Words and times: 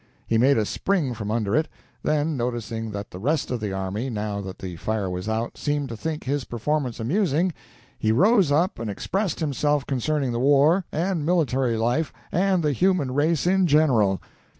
He 0.25 0.39
made 0.39 0.57
a 0.57 0.65
spring 0.65 1.13
from 1.13 1.29
under 1.29 1.55
it; 1.55 1.67
then, 2.01 2.35
noticing 2.35 2.89
that 2.89 3.11
the 3.11 3.19
rest 3.19 3.51
of 3.51 3.59
the 3.59 3.71
army, 3.71 4.09
now 4.09 4.41
that 4.41 4.57
the 4.57 4.75
fire 4.77 5.11
was 5.11 5.29
out, 5.29 5.59
seemed 5.59 5.89
to 5.89 5.95
think 5.95 6.23
his 6.23 6.43
performance 6.43 6.99
amusing, 6.99 7.53
he 7.99 8.11
rose 8.11 8.51
up 8.51 8.79
and 8.79 8.89
expressed 8.89 9.41
himself 9.41 9.85
concerning 9.85 10.31
the 10.31 10.39
war, 10.39 10.85
and 10.91 11.23
military 11.23 11.77
life, 11.77 12.11
and 12.31 12.63
the 12.63 12.71
human 12.73 13.13
race 13.13 13.45
in 13.45 13.67
general. 13.67 14.19